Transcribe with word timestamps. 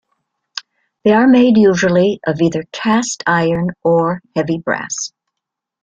They 1.03 1.11
are 1.13 1.27
made 1.27 1.57
usually 1.59 2.21
of 2.25 2.41
either 2.41 2.63
cast 2.71 3.21
iron 3.27 3.67
or 3.83 4.19
heavy 4.35 4.57
brass. 4.57 5.11